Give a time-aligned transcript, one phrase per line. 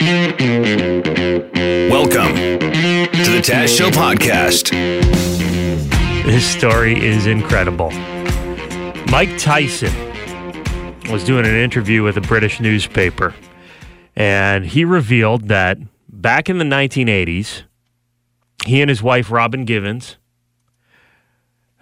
[0.00, 0.40] Welcome
[2.34, 4.70] to the Taz Show podcast.
[6.24, 7.90] This story is incredible.
[9.10, 9.92] Mike Tyson
[11.12, 13.34] was doing an interview with a British newspaper,
[14.16, 15.76] and he revealed that
[16.08, 17.64] back in the 1980s,
[18.64, 20.16] he and his wife, Robin Givens,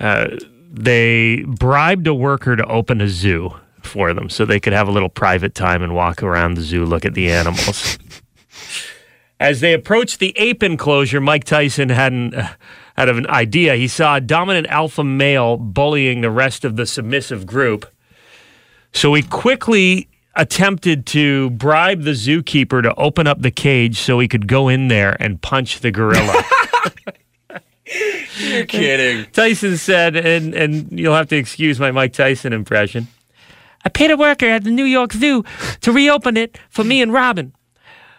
[0.01, 0.27] uh,
[0.69, 3.55] they bribed a worker to open a zoo
[3.89, 6.85] for them so they could have a little private time and walk around the zoo,
[6.85, 7.99] look at the animals.
[9.41, 12.53] As they approached the ape enclosure, Mike Tyson had an, uh,
[12.97, 13.77] had an idea.
[13.77, 17.87] He saw a dominant alpha male bullying the rest of the submissive group.
[18.93, 24.29] So he quickly attempted to bribe the zookeeper to open up the cage so he
[24.29, 26.45] could go in there and punch the gorilla.
[28.39, 29.31] You're kidding.
[29.33, 33.09] Tyson said, and, and you'll have to excuse my Mike Tyson impression.
[33.89, 35.45] I paid a worker at the New York Zoo
[35.81, 37.55] to reopen it for me and Robin.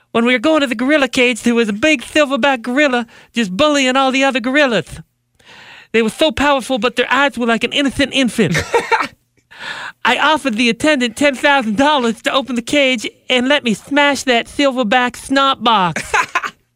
[0.10, 3.56] When we were going to the gorilla cage, there was a big silverback gorilla just
[3.56, 5.00] bullying all the other gorillas.
[5.92, 8.58] They were so powerful, but their eyes were like an innocent infant.
[10.04, 15.18] I offered the attendant $10,000 to open the cage and let me smash that silverback
[15.18, 16.12] snot box.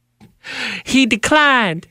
[0.85, 1.87] he declined.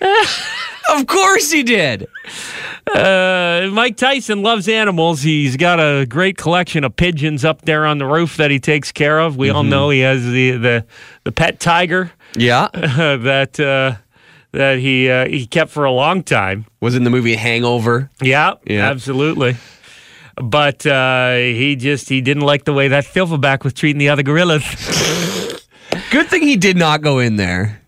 [0.00, 2.06] Of course he did.
[2.86, 5.22] Uh, Mike Tyson loves animals.
[5.22, 8.92] He's got a great collection of pigeons up there on the roof that he takes
[8.92, 9.36] care of.
[9.36, 10.86] We all know he has the the,
[11.24, 12.68] the pet tiger Yeah.
[12.74, 13.96] that uh,
[14.52, 16.66] that he uh, he kept for a long time.
[16.80, 18.10] Was in the movie Hangover.
[18.20, 18.88] Yeah, Yeah.
[18.90, 19.56] absolutely.
[20.36, 24.22] But uh, he just he didn't like the way that silverback was treating the other
[24.22, 24.62] gorillas.
[26.10, 27.80] Good thing he did not go in there.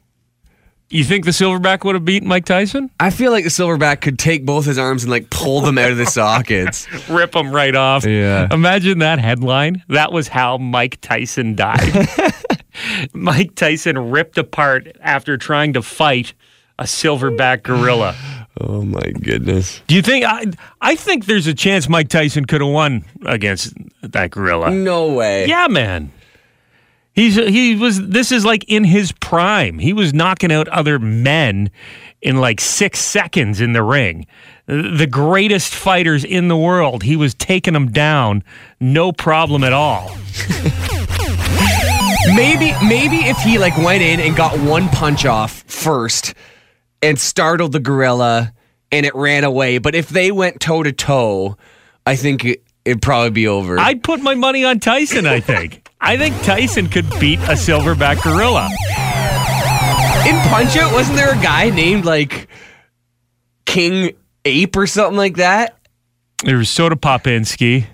[0.89, 2.91] You think the silverback would have beat Mike Tyson?
[3.01, 5.91] I feel like the silverback could take both his arms and like pull them out
[5.91, 6.87] of the sockets.
[7.09, 8.05] Rip them right off.
[8.07, 8.47] Yeah.
[8.53, 9.83] Imagine that headline.
[9.89, 12.09] That was how Mike Tyson died.
[13.13, 16.35] Mike Tyson ripped apart after trying to fight
[16.79, 18.15] a silverback gorilla.
[18.61, 19.81] Oh my goodness.
[19.87, 20.45] Do you think I
[20.81, 24.71] I think there's a chance Mike Tyson could have won against that gorilla?
[24.71, 25.47] No way.
[25.47, 26.13] Yeah, man.
[27.17, 29.79] He's he was this is like in his prime.
[29.79, 31.71] He was knocking out other men
[32.21, 34.27] in like 6 seconds in the ring.
[34.67, 37.03] The greatest fighters in the world.
[37.03, 38.45] He was taking them down
[38.81, 40.11] no problem at all.
[42.35, 46.35] Maybe maybe if he like went in and got one punch off first
[47.01, 48.53] and startled the gorilla
[48.93, 51.57] and it ran away, but if they went toe to toe,
[52.05, 53.79] I think it, it'd probably be over.
[53.79, 55.83] I'd put my money on Tyson, I think.
[56.01, 58.69] I think Tyson could beat a silverback gorilla.
[60.29, 62.49] in Punch Out, wasn't there a guy named like
[63.65, 64.13] King
[64.45, 65.79] Ape or something like that?
[66.45, 67.87] There was Soda Popinski.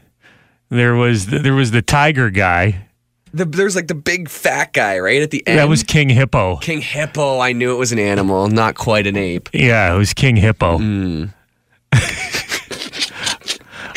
[0.68, 2.88] There was there was the tiger guy.
[3.34, 5.58] The, there's like the big fat guy right at the end.
[5.58, 6.56] That was King Hippo.
[6.56, 7.38] King Hippo.
[7.40, 9.48] I knew it was an animal, not quite an ape.
[9.54, 10.78] Yeah, it was King Hippo.
[10.78, 11.24] Hmm.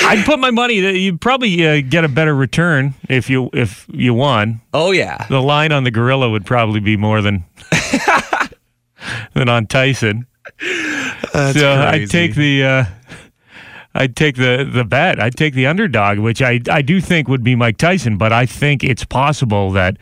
[0.06, 3.86] I'd put my money that you'd probably uh, get a better return if you if
[3.92, 4.62] you won.
[4.74, 5.26] Oh yeah.
[5.30, 7.44] The line on the gorilla would probably be more than
[9.34, 10.28] than on Tyson.
[11.34, 12.86] That's so I'd take the uh,
[13.94, 15.20] I'd take the the bet.
[15.20, 18.46] I'd take the underdog, which I I do think would be Mike Tyson, but I
[18.46, 19.98] think it's possible that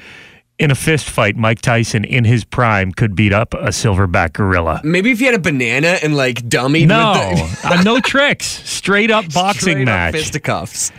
[0.59, 4.81] in a fist fight, Mike Tyson in his prime could beat up a silverback gorilla.
[4.84, 6.86] Maybe if you had a banana and like dummy.
[6.86, 7.14] No,
[7.64, 8.46] uh, no tricks.
[8.46, 10.13] Straight up boxing match.
[10.13, 10.92] Fisticuffs.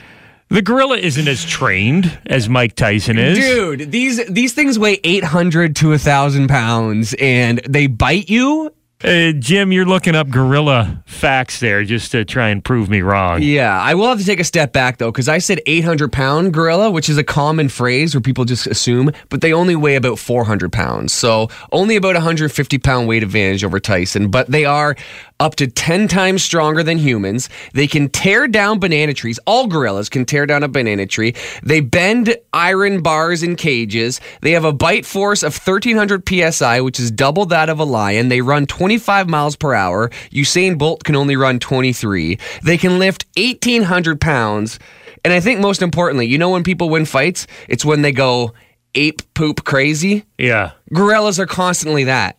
[0.48, 3.38] The gorilla isn't as trained as Mike Tyson is.
[3.38, 8.72] Dude, these these things weigh eight hundred to thousand pounds, and they bite you.
[9.04, 13.42] Uh, Jim, you're looking up gorilla facts there just to try and prove me wrong.
[13.42, 16.54] Yeah, I will have to take a step back though, because I said 800 pound
[16.54, 20.18] gorilla, which is a common phrase where people just assume, but they only weigh about
[20.18, 21.12] 400 pounds.
[21.12, 24.96] So only about 150 pound weight advantage over Tyson, but they are
[25.44, 27.50] up to 10 times stronger than humans.
[27.74, 29.38] They can tear down banana trees.
[29.46, 31.34] All gorillas can tear down a banana tree.
[31.62, 34.22] They bend iron bars in cages.
[34.40, 38.30] They have a bite force of 1300 psi, which is double that of a lion.
[38.30, 40.08] They run 25 miles per hour.
[40.30, 42.38] Usain Bolt can only run 23.
[42.62, 44.78] They can lift 1800 pounds.
[45.26, 48.54] And I think most importantly, you know when people win fights, it's when they go
[48.94, 50.24] ape poop crazy.
[50.38, 50.70] Yeah.
[50.94, 52.38] Gorillas are constantly that.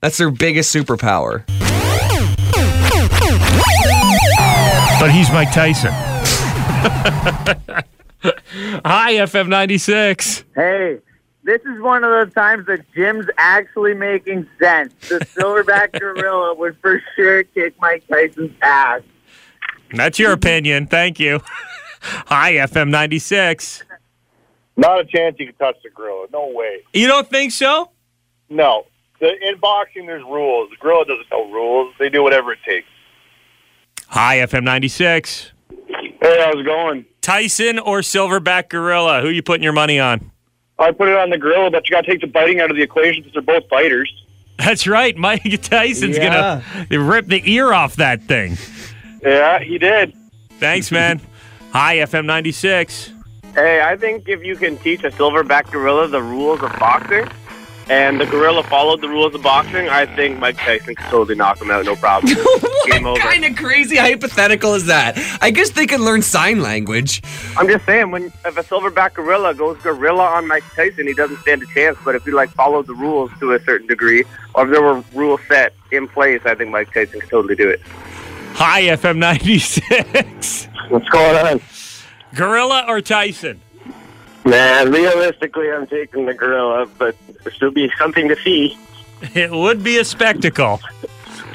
[0.00, 1.44] That's their biggest superpower.
[5.02, 5.90] But he's Mike Tyson.
[8.84, 10.44] Hi, FM 96.
[10.54, 10.98] Hey,
[11.42, 14.94] this is one of those times that Jim's actually making sense.
[15.08, 19.02] The silverback gorilla would for sure kick Mike Tyson's ass.
[19.92, 20.86] That's your opinion.
[20.86, 21.40] Thank you.
[22.00, 23.82] Hi, FM 96.
[24.76, 26.28] Not a chance you can touch the gorilla.
[26.32, 26.82] No way.
[26.92, 27.90] You don't think so?
[28.48, 28.86] No.
[29.18, 30.70] The, in boxing, there's rules.
[30.70, 31.92] The gorilla doesn't know rules.
[31.98, 32.86] They do whatever it takes.
[34.08, 35.52] Hi, FM 96.
[35.70, 37.04] Hey, how's it going?
[37.20, 39.22] Tyson or Silverback Gorilla?
[39.22, 40.30] Who you putting your money on?
[40.78, 42.76] I put it on the gorilla, but you got to take the biting out of
[42.76, 44.12] the equation because they're both fighters.
[44.58, 45.16] That's right.
[45.16, 46.62] Mike Tyson's Yeah.
[46.90, 48.56] gonna rip the ear off that thing.
[49.22, 50.14] Yeah, he did.
[50.58, 51.20] Thanks, man.
[51.72, 53.12] Hi, FM 96.
[53.54, 57.28] Hey, I think if you can teach a silverback gorilla the rules of boxing,
[57.92, 61.60] and the gorilla followed the rules of boxing, I think Mike Tyson could totally knock
[61.60, 62.34] him out, no problem.
[62.86, 63.20] Game what over.
[63.20, 65.18] kind of crazy hypothetical is that?
[65.42, 67.20] I guess they can learn sign language.
[67.54, 71.36] I'm just saying, when if a silverback gorilla goes gorilla on Mike Tyson, he doesn't
[71.40, 71.98] stand a chance.
[72.02, 74.24] But if he like followed the rules to a certain degree,
[74.54, 77.68] or if there were rules set in place, I think Mike Tyson could totally do
[77.68, 77.82] it.
[78.54, 80.68] Hi, FM 96.
[80.88, 81.60] What's going on?
[82.34, 83.60] Gorilla or Tyson?
[84.44, 88.76] Man, realistically, I'm taking the gorilla, but there still be something to see.
[89.34, 90.80] It would be a spectacle.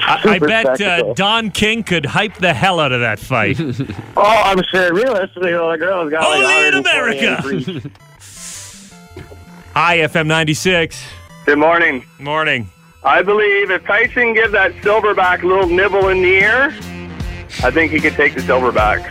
[0.00, 1.12] I, I bet uh.
[1.12, 3.60] Don King could hype the hell out of that fight.
[4.16, 4.94] Oh, I'm sure.
[4.94, 7.56] Realistically, the gorilla's got Only like in 120 America.
[7.56, 7.92] inch reach.
[9.74, 10.98] Hi, FM 96.
[11.44, 12.06] Good morning.
[12.18, 12.70] Morning.
[13.04, 16.68] I believe if Tyson gives that silverback a little nibble in the ear,
[17.62, 19.04] I think he could take the silverback.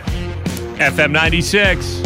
[0.78, 2.02] FM 96.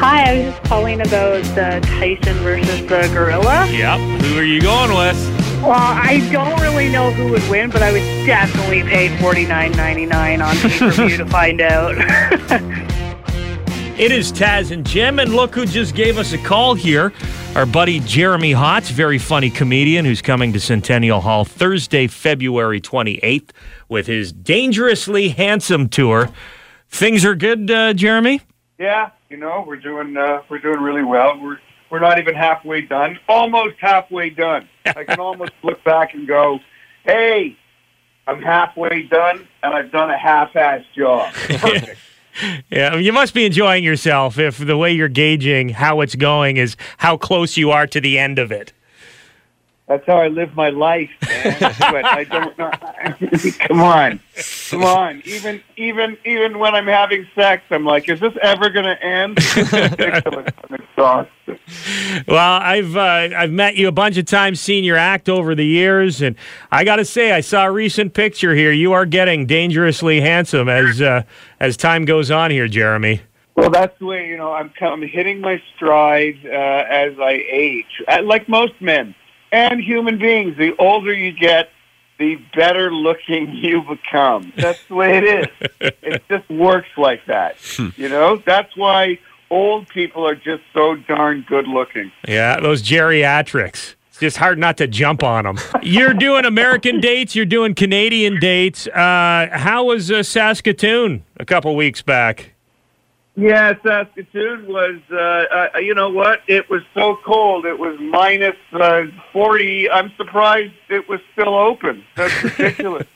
[0.00, 3.68] Hi, I was just calling about the Tyson versus the gorilla.
[3.70, 4.22] Yep.
[4.22, 5.62] Who are you going with?
[5.62, 9.72] Well, I don't really know who would win, but I would definitely pay forty nine
[9.72, 11.96] ninety nine on pay per view to find out.
[14.00, 17.12] It is Taz and Jim, and look who just gave us a call here.
[17.54, 23.50] Our buddy Jeremy Hotz, very funny comedian who's coming to Centennial Hall Thursday, February 28th
[23.90, 26.30] with his Dangerously Handsome tour.
[26.88, 28.40] Things are good, uh, Jeremy?
[28.78, 31.40] Yeah, you know, we're doing uh, we're doing really well.
[31.40, 33.18] We're we're not even halfway done.
[33.28, 34.68] Almost halfway done.
[34.84, 36.58] I can almost look back and go,
[37.04, 37.56] "Hey,
[38.26, 41.98] I'm halfway done, and I've done a half-ass job." Perfect.
[42.70, 46.76] Yeah, you must be enjoying yourself if the way you're gauging how it's going is
[46.98, 48.72] how close you are to the end of it.
[49.90, 51.56] That's how I live my life, man.
[51.80, 52.70] but I don't know.
[53.58, 54.20] come on,
[54.68, 55.20] come on.
[55.24, 59.38] Even even even when I'm having sex, I'm like, "Is this ever going to end?"
[60.70, 61.30] I'm exhausted.
[62.28, 65.66] Well, I've uh, I've met you a bunch of times, seen your act over the
[65.66, 66.36] years, and
[66.70, 68.70] I got to say, I saw a recent picture here.
[68.70, 71.22] You are getting dangerously handsome as uh,
[71.58, 73.22] as time goes on here, Jeremy.
[73.56, 74.72] Well, that's the way you know I'm.
[74.80, 79.16] I'm hitting my stride uh, as I age, Uh, like most men
[79.52, 80.56] and human beings.
[80.56, 81.70] The older you get,
[82.18, 84.52] the better looking you become.
[84.56, 85.70] That's the way it is.
[86.02, 87.56] it just works like that.
[87.96, 89.18] You know, that's why
[89.50, 92.12] old people are just so darn good looking.
[92.26, 93.96] Yeah, those geriatrics.
[94.08, 95.58] It's just hard not to jump on them.
[95.82, 97.34] You're doing American dates.
[97.34, 98.86] You're doing Canadian dates.
[98.86, 102.54] Uh, how was uh, Saskatoon a couple weeks back?
[103.36, 106.42] Yeah, Saskatoon was, uh, uh, you know what?
[106.48, 107.64] It was so cold.
[107.64, 109.90] It was minus uh, 40.
[109.90, 112.04] I'm surprised it was still open.
[112.16, 113.06] That's ridiculous.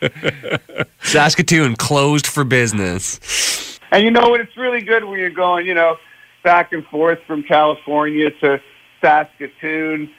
[1.02, 3.78] Saskatoon closed for business.
[3.90, 4.40] and you know what?
[4.40, 5.96] It's really good when you're going, you know,
[6.42, 8.60] back and forth from California to
[9.00, 10.10] Saskatoon.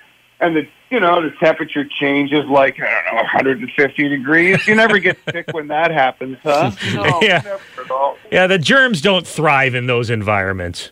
[0.42, 4.66] And the, you know, the temperature changes like, I don't know, 150 degrees.
[4.68, 6.72] You never get sick when that happens, huh?
[6.94, 7.42] No, Yeah.
[7.44, 8.18] never at all.
[8.32, 10.92] Yeah, the germs don't thrive in those environments.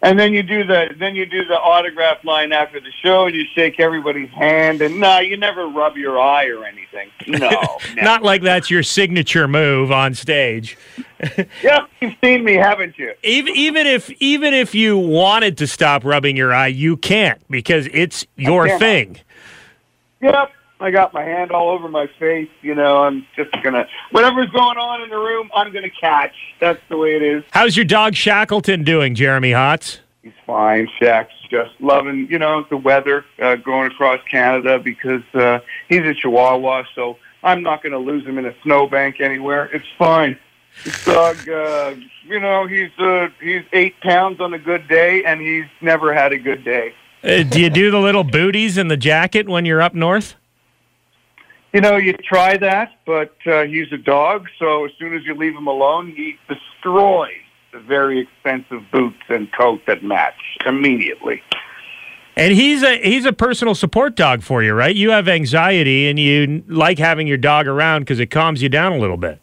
[0.00, 3.34] And then you do the then you do the autograph line after the show, and
[3.34, 7.10] you shake everybody's hand, and no, you never rub your eye or anything.
[7.26, 7.50] No.
[7.96, 10.78] Not like that's your signature move on stage.
[11.62, 13.12] Yep, you've seen me, haven't you?
[13.22, 17.88] Even even if even if you wanted to stop rubbing your eye, you can't because
[17.92, 19.18] it's your thing.
[20.20, 22.48] Yep, I got my hand all over my face.
[22.62, 26.34] You know, I'm just gonna whatever's going on in the room, I'm gonna catch.
[26.60, 27.44] That's the way it is.
[27.50, 29.98] How's your dog Shackleton doing, Jeremy Hotz?
[30.22, 30.88] He's fine.
[31.00, 36.14] Shaq's just loving, you know, the weather uh, going across Canada because uh, he's a
[36.14, 39.66] Chihuahua, so I'm not going to lose him in a snowbank anywhere.
[39.72, 40.38] It's fine.
[40.84, 41.94] This dog, uh,
[42.26, 46.32] you know, he's uh, he's eight pounds on a good day, and he's never had
[46.32, 46.94] a good day.
[47.22, 50.36] Uh, do you do the little booties in the jacket when you're up north?
[51.72, 55.34] You know, you try that, but uh, he's a dog, so as soon as you
[55.34, 57.32] leave him alone, he destroys
[57.72, 61.42] the very expensive boots and coat that match immediately.
[62.36, 64.94] And he's a he's a personal support dog for you, right?
[64.94, 68.92] You have anxiety and you like having your dog around because it calms you down
[68.92, 69.40] a little bit.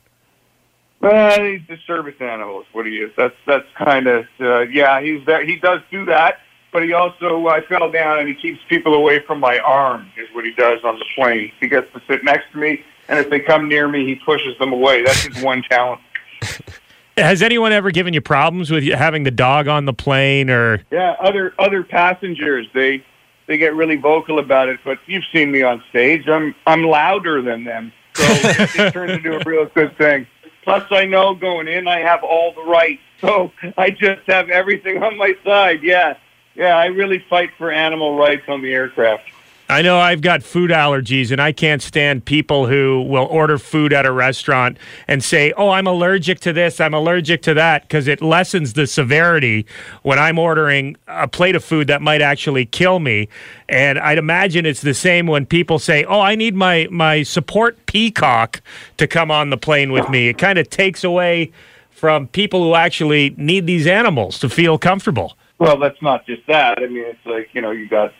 [1.01, 3.11] Well, he's the service animal is what he is.
[3.15, 5.01] That's that's kind of uh, yeah.
[5.01, 5.45] He's there.
[5.45, 6.39] He does do that,
[6.71, 10.27] but he also I fell down and he keeps people away from my arm is
[10.33, 11.51] what he does on the plane.
[11.59, 14.57] He gets to sit next to me, and if they come near me, he pushes
[14.57, 15.03] them away.
[15.03, 16.01] That's his one talent.
[17.17, 20.83] Has anyone ever given you problems with you having the dog on the plane or
[20.91, 23.03] Yeah, other other passengers they
[23.47, 26.27] they get really vocal about it, but you've seen me on stage.
[26.27, 30.27] I'm I'm louder than them, so it turns into a real good thing.
[30.65, 35.01] Plus, I know going in, I have all the rights, so I just have everything
[35.01, 35.83] on my side.
[35.83, 36.17] Yeah,
[36.55, 39.29] yeah, I really fight for animal rights on the aircraft.
[39.67, 43.93] I know I've got food allergies and I can't stand people who will order food
[43.93, 48.07] at a restaurant and say, "Oh, I'm allergic to this, I'm allergic to that," because
[48.07, 49.65] it lessens the severity
[50.03, 53.27] when I'm ordering a plate of food that might actually kill me.
[53.67, 57.87] And I'd imagine it's the same when people say, "Oh, I need my my support
[57.87, 58.61] peacock
[58.97, 61.51] to come on the plane with me." It kind of takes away
[61.89, 65.35] from people who actually need these animals to feel comfortable.
[65.57, 66.77] Well, that's not just that.
[66.77, 68.13] I mean, it's like you know, you got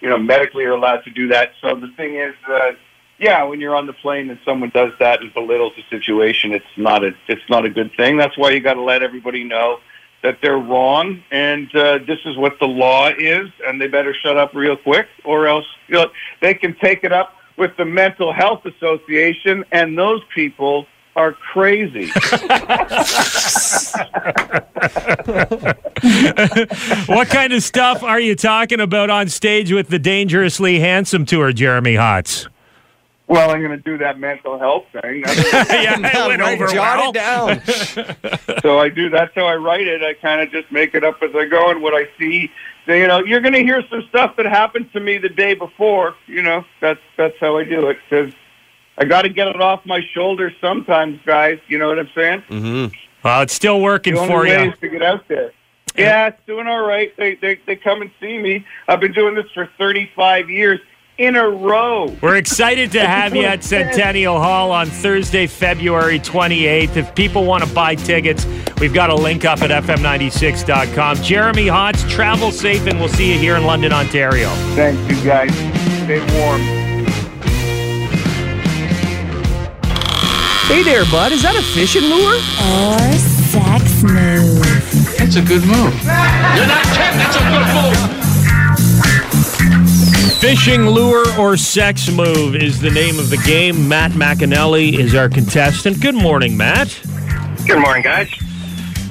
[0.00, 1.52] you know, medically are allowed to do that.
[1.60, 2.72] So the thing is, uh,
[3.18, 6.64] yeah, when you're on the plane and someone does that and belittles the situation, it's
[6.76, 8.16] not a it's not a good thing.
[8.16, 9.78] That's why you got to let everybody know
[10.22, 14.36] that they're wrong and uh, this is what the law is, and they better shut
[14.36, 18.32] up real quick, or else you know, they can take it up with the Mental
[18.32, 20.86] Health Association, and those people
[21.16, 22.06] are crazy.
[27.06, 31.52] what kind of stuff are you talking about on stage with the Dangerously Handsome tour,
[31.52, 32.46] Jeremy Hotz?
[33.26, 35.22] Well, I'm going to do that mental health thing.
[35.52, 37.10] yeah, it went Right, over jot well.
[37.10, 38.58] it down.
[38.62, 39.08] so I do.
[39.08, 40.02] That's how I write it.
[40.02, 42.50] I kind of just make it up as I go, and what I see.
[42.86, 45.54] So, you know, you're going to hear some stuff that happened to me the day
[45.54, 46.16] before.
[46.26, 48.34] You know, that's that's how I do it because
[49.00, 51.58] I got to get it off my shoulders sometimes, guys.
[51.68, 52.42] You know what I'm saying?
[52.50, 52.94] Mm-hmm.
[53.24, 54.72] Well, it's still working the only for way you.
[54.72, 55.52] is to get out there.
[55.96, 57.14] Yeah, it's doing all right.
[57.16, 58.64] They, they they come and see me.
[58.86, 60.80] I've been doing this for 35 years
[61.18, 62.16] in a row.
[62.22, 66.96] We're excited to have you at Centennial Hall on Thursday, February 28th.
[66.96, 68.46] If people want to buy tickets,
[68.80, 71.16] we've got a link up at fm96.com.
[71.16, 74.48] Jeremy Hotz, travel safe, and we'll see you here in London, Ontario.
[74.74, 75.52] Thank you guys.
[76.04, 76.89] Stay warm.
[80.70, 81.32] Hey there, bud.
[81.32, 82.36] Is that a fishing lure?
[82.62, 82.96] Or
[83.50, 84.62] sex move.
[85.18, 85.90] That's a good move.
[86.54, 87.18] You're not kidding.
[87.18, 87.98] That's a good move.
[90.38, 93.88] Fishing lure or sex move is the name of the game.
[93.88, 96.00] Matt McAnally is our contestant.
[96.00, 97.00] Good morning, Matt.
[97.66, 98.30] Good morning, guys.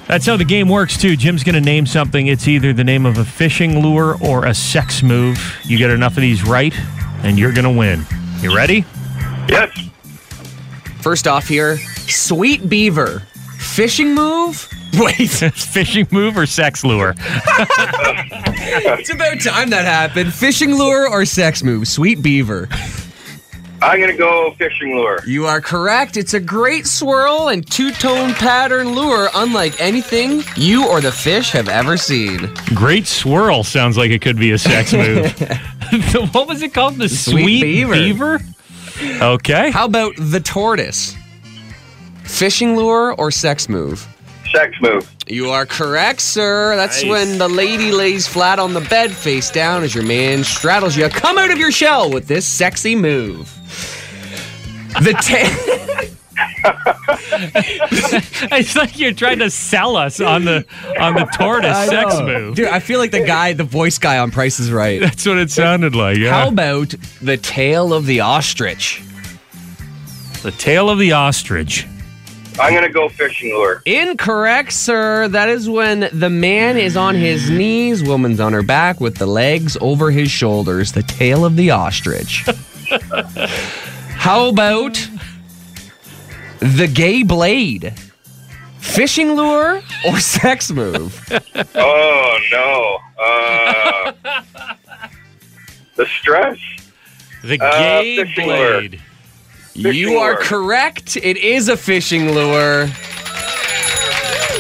[0.08, 1.18] That's how the game works, too.
[1.18, 2.28] Jim's going to name something.
[2.28, 5.60] It's either the name of a fishing lure or a sex move.
[5.66, 6.74] You get enough of these right,
[7.22, 8.06] and you're going to win.
[8.40, 8.86] You ready?
[9.50, 9.89] Yes.
[11.02, 13.20] First off here, sweet beaver.
[13.58, 14.68] Fishing move?
[15.00, 17.14] Wait, fishing move or sex lure?
[17.18, 20.34] it's about time that happened.
[20.34, 21.88] Fishing lure or sex move?
[21.88, 22.68] Sweet beaver.
[23.82, 25.20] I'm going to go fishing lure.
[25.26, 26.18] You are correct.
[26.18, 31.52] It's a great swirl and two tone pattern lure, unlike anything you or the fish
[31.52, 32.50] have ever seen.
[32.76, 35.32] Great swirl sounds like it could be a sex move.
[36.34, 36.96] what was it called?
[36.96, 37.94] The Sweet sweet, beaver.
[37.94, 38.40] beaver?
[39.02, 39.72] Okay.
[39.72, 41.16] How about the tortoise?
[42.24, 44.06] Fishing lure or sex move?
[44.54, 45.10] Sex move.
[45.28, 46.76] You are correct, sir.
[46.76, 47.10] That's Nice.
[47.10, 51.08] when the lady lays flat on the bed face down as your man straddles you.
[51.10, 53.48] Come out of your shell with this sexy move.
[55.02, 56.06] The ta-
[58.52, 60.66] it's like you're trying to sell us on the
[61.00, 62.56] on the tortoise sex move.
[62.56, 65.02] Dude, I feel like the guy, the voice guy on Price is Right.
[65.02, 66.18] That's what it sounded like.
[66.18, 66.32] Yeah.
[66.32, 69.02] How about the tail of the ostrich?
[70.44, 71.86] the tail of the ostrich.
[72.60, 73.82] I'm going to go fishing lure.
[73.86, 75.28] Incorrect, sir.
[75.30, 79.26] That is when the man is on his knees, woman's on her back with the
[79.26, 80.92] legs over his shoulders.
[80.92, 82.46] The tail of the ostrich.
[84.10, 85.09] How about
[86.60, 87.94] the gay blade?
[88.80, 91.20] Fishing lure or sex move?
[91.76, 92.98] Oh, no.
[93.22, 94.12] Uh,
[95.96, 96.58] the stress.
[97.44, 98.80] The Uh, gay fishing lure.
[98.82, 99.02] blade.
[99.76, 100.42] you are lure.
[100.42, 101.18] correct.
[101.18, 102.88] It is a fishing lure.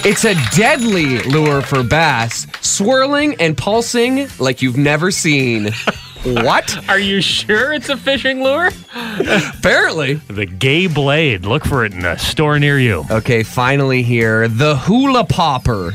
[0.06, 5.72] It's a deadly lure for bass, swirling and pulsing like you've never seen.
[6.24, 6.90] what?
[6.90, 8.70] Are you sure it's a fishing lure?
[8.94, 10.16] Apparently.
[10.16, 11.46] The gay blade.
[11.46, 13.06] Look for it in a store near you.
[13.12, 14.48] Okay, finally here.
[14.48, 15.94] The hula popper.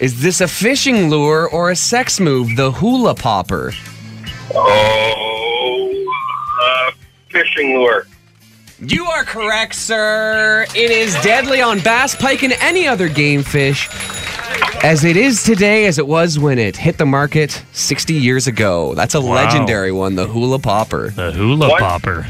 [0.00, 2.56] Is this a fishing lure or a sex move?
[2.56, 3.72] The hula popper.
[4.54, 6.06] Oh,
[6.62, 6.90] uh,
[7.30, 8.06] fishing lure.
[8.80, 10.66] You are correct, sir.
[10.74, 13.88] It is deadly on bass, pike, and any other game fish.
[14.82, 18.94] As it is today as it was when it hit the market 60 years ago.
[18.94, 21.10] That's a legendary one, the hula popper.
[21.10, 21.80] The hula What?
[21.80, 22.26] popper.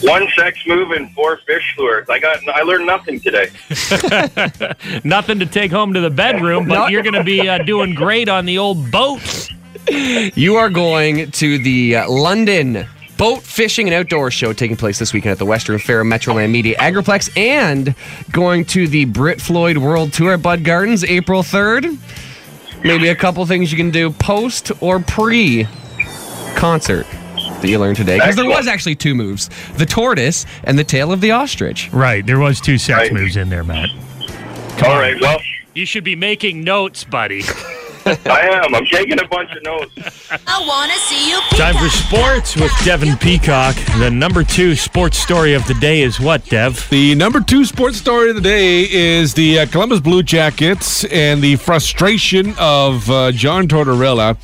[0.00, 2.08] One sex move and four fish lures.
[2.08, 2.46] I got.
[2.48, 3.48] I learned nothing today.
[5.04, 8.28] Nothing to take home to the bedroom, but you're going to be uh, doing great
[8.28, 9.50] on the old boat.
[9.90, 12.86] You are going to the uh, London
[13.18, 16.76] Boat Fishing and Outdoor Show taking place this weekend at the Western Fair Metroland Media
[16.78, 17.94] Agriplex and
[18.30, 21.98] going to the Brit Floyd World Tour at Bud Gardens April 3rd.
[22.84, 25.66] Maybe a couple things you can do post or pre
[26.54, 27.06] concert
[27.60, 28.18] that you learned today.
[28.18, 31.90] Because there was actually two moves the tortoise and the tail of the ostrich.
[31.92, 32.24] Right.
[32.24, 33.12] There was two sex Right.
[33.12, 33.88] moves in there, Matt.
[34.84, 35.20] All right.
[35.20, 35.40] Well,
[35.74, 37.42] You should be making notes, buddy.
[38.26, 38.74] I am.
[38.74, 39.92] I'm taking a bunch of notes.
[40.46, 43.76] I wanna see you Time for sports with Devin Peacock.
[43.98, 46.88] The number two sports story of the day is what, Dev?
[46.88, 51.42] The number two sports story of the day is the uh, Columbus Blue Jackets and
[51.42, 54.36] the frustration of uh, John Tortorella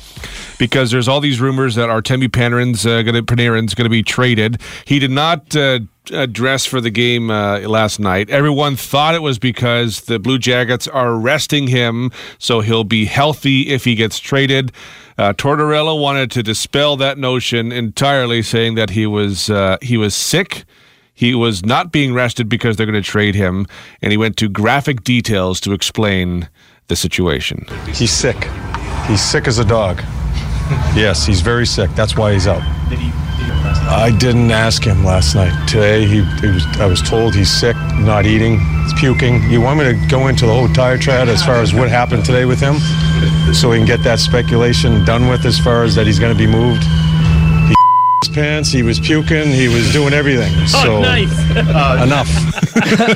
[0.57, 4.03] because there's all these rumors that Artemi Panarin's uh, going to Panarin's going to be
[4.03, 4.61] traded.
[4.85, 5.79] He did not uh,
[6.11, 8.29] uh, dress for the game uh, last night.
[8.29, 13.69] Everyone thought it was because the Blue Jackets are resting him, so he'll be healthy
[13.69, 14.71] if he gets traded.
[15.17, 20.15] Uh, Tortorella wanted to dispel that notion entirely, saying that he was uh, he was
[20.15, 20.65] sick.
[21.13, 23.67] He was not being rested because they're going to trade him,
[24.01, 26.49] and he went to graphic details to explain
[26.87, 27.65] the situation.
[27.93, 28.49] He's sick.
[29.07, 30.03] He's sick as a dog.
[30.95, 31.91] Yes, he's very sick.
[31.91, 32.61] That's why he's out.
[33.87, 35.53] I didn't ask him last night.
[35.67, 36.65] Today, he, he was.
[36.79, 39.43] I was told he's sick, not eating, he's puking.
[39.51, 42.25] You want me to go into the whole tire diatribe as far as what happened
[42.25, 42.79] today with him,
[43.53, 46.37] so we can get that speculation done with as far as that he's going to
[46.37, 46.83] be moved.
[48.25, 48.71] He his pants.
[48.71, 49.47] He was puking.
[49.49, 50.53] He was doing everything.
[50.75, 51.31] Oh, so oh, nice.
[52.03, 52.27] enough.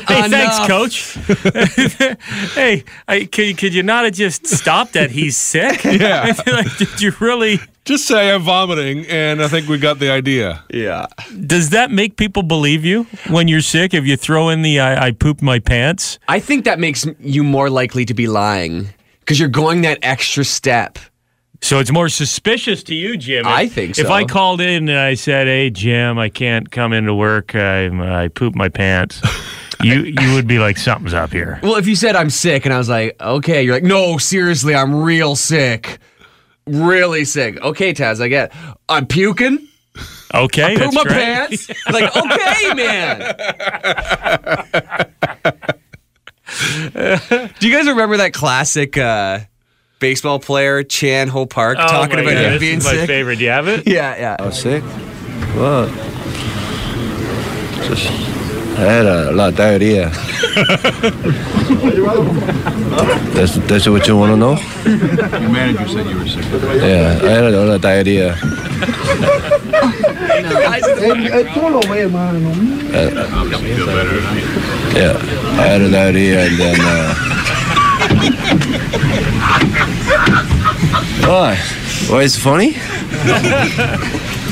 [0.07, 1.15] hey, thanks, coach.
[2.53, 5.83] hey, I, could, could you not have just stopped at he's sick?
[5.83, 6.33] Yeah.
[6.45, 7.59] like, did you really?
[7.85, 10.63] Just say I'm vomiting, and I think we got the idea.
[10.71, 11.07] Yeah.
[11.45, 13.93] Does that make people believe you when you're sick?
[13.93, 16.19] If you throw in the I, I pooped my pants?
[16.27, 18.89] I think that makes you more likely to be lying
[19.21, 20.99] because you're going that extra step.
[21.61, 23.45] So it's more suspicious to you, Jim.
[23.45, 24.09] I think If.
[24.09, 27.53] I called in and I said, "Hey, Jim, I can't come into work.
[27.53, 29.21] I, I pooped my pants,"
[29.83, 32.73] you you would be like, "Something's up here." Well, if you said I'm sick and
[32.73, 35.99] I was like, okay, you're like, no, seriously, I'm real sick.
[36.65, 37.61] Really sick.
[37.61, 38.57] Okay, Taz, I get it.
[38.87, 39.67] I'm puking.
[40.33, 41.07] Okay, I my right.
[41.07, 41.69] pants.
[41.91, 43.19] like, okay, man.
[47.59, 49.39] Do you guys remember that classic uh,
[49.99, 53.05] baseball player, Chan Ho Park, Oh talking my about God, him this being is my
[53.05, 53.37] favorite.
[53.37, 53.87] Do you have it?
[53.87, 54.35] Yeah, yeah.
[54.39, 54.83] I was sick.
[55.55, 55.87] Well,
[57.87, 58.09] just
[58.77, 60.09] I had a lot of diarrhea.
[63.33, 64.57] that's that's what you want to know?
[64.85, 66.43] Your manager said you were sick.
[66.81, 68.35] Yeah, I had a lot of diarrhea.
[74.95, 75.17] Yeah,
[75.59, 76.75] I had a diarrhea and then.
[76.79, 77.15] Uh,
[81.27, 81.55] why?
[82.09, 82.73] Why is it funny?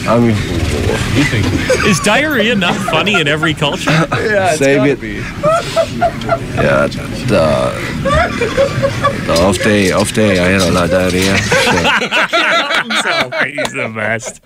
[0.10, 0.38] I mean,
[1.90, 3.90] Is diarrhea not funny in every culture?
[4.12, 5.00] yeah save it.
[5.04, 6.88] Yeah,
[7.28, 7.74] the,
[9.26, 11.38] the off day, off day, I had a lot of diarrhea.
[13.04, 13.30] So.
[13.48, 14.42] He's the best.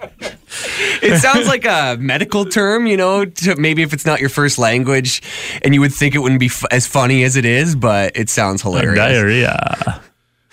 [1.04, 4.58] It sounds like a medical term, you know, to maybe if it's not your first
[4.58, 5.22] language
[5.64, 8.30] and you would think it wouldn't be f- as funny as it is, but it
[8.30, 8.96] sounds hilarious.
[8.96, 10.02] Diarrhea.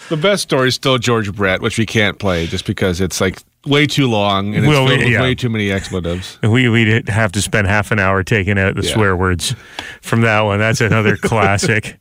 [0.09, 3.39] The best story is still George Brett, which we can't play just because it's like
[3.67, 5.21] way too long and it's Well, filled with yeah.
[5.21, 6.39] way too many expletives.
[6.43, 8.93] We we'd have to spend half an hour taking out the Yeah.
[8.95, 9.55] swear words
[10.01, 10.59] from that one.
[10.59, 11.99] That's another classic.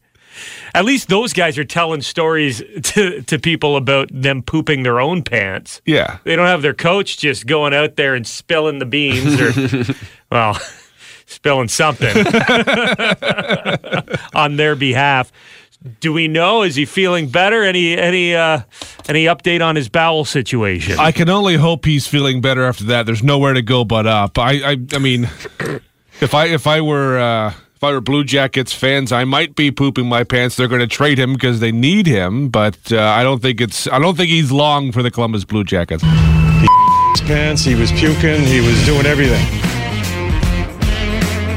[0.73, 5.23] At least those guys are telling stories to, to people about them pooping their own
[5.23, 5.81] pants.
[5.85, 6.19] Yeah.
[6.23, 9.95] They don't have their coach just going out there and spilling the beans or,
[10.31, 10.59] well,
[11.25, 12.15] spilling something
[14.35, 15.31] on their behalf.
[15.99, 16.63] Do we know?
[16.63, 17.63] Is he feeling better?
[17.63, 18.61] Any any uh,
[19.07, 20.99] any update on his bowel situation?
[20.99, 23.05] I can only hope he's feeling better after that.
[23.05, 24.37] There's nowhere to go but up.
[24.37, 25.23] I, I, I mean,
[26.21, 29.69] if I if I were uh, if I were Blue Jackets fans, I might be
[29.71, 30.55] pooping my pants.
[30.55, 33.87] They're going to trade him because they need him, but uh, I don't think it's
[33.87, 36.03] I don't think he's long for the Columbus Blue Jackets.
[36.03, 37.63] His pants.
[37.63, 38.41] He was puking.
[38.41, 39.45] He was doing everything.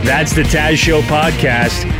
[0.04, 1.99] That's the Taz Show podcast.